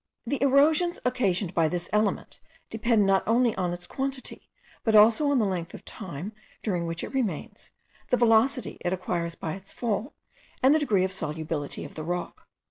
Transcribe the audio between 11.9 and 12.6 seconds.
the rock.